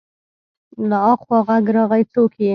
له 0.89 0.97
اخوا 1.11 1.37
غږ 1.47 1.65
راغی: 1.75 2.03
څوک 2.13 2.31
يې؟ 2.41 2.49